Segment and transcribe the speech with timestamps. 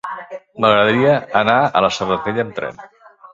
[0.63, 2.83] M'agradaria anar a la Serratella amb tren.